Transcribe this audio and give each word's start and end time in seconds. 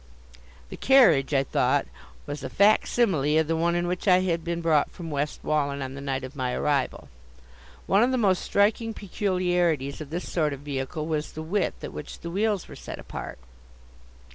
The 0.69 0.77
carriage, 0.77 1.31
I 1.31 1.43
thought, 1.43 1.85
was 2.25 2.43
a 2.43 2.49
fac 2.49 2.87
simile 2.87 3.37
of 3.37 3.45
the 3.45 3.55
one 3.55 3.75
in 3.75 3.85
which 3.85 4.07
I 4.07 4.21
had 4.21 4.43
been 4.43 4.59
brought 4.59 4.89
from 4.89 5.11
West 5.11 5.43
Wallen 5.43 5.83
on 5.83 5.93
the 5.93 6.01
night 6.01 6.23
of 6.23 6.35
my 6.35 6.53
arrival. 6.55 7.07
One 7.85 8.01
of 8.01 8.09
the 8.09 8.17
most 8.17 8.41
striking 8.41 8.95
peculiarities 8.95 10.01
of 10.01 10.09
this 10.09 10.27
sort 10.27 10.53
of 10.53 10.61
vehicle 10.61 11.05
was 11.05 11.33
the 11.33 11.43
width 11.43 11.83
at 11.83 11.93
which 11.93 12.21
the 12.21 12.31
wheels 12.31 12.67
were 12.67 12.75
set 12.75 12.97
apart. 12.97 13.37